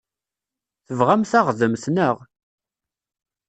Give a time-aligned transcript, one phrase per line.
[0.87, 2.17] Tebɣam taɣdemt, naɣ?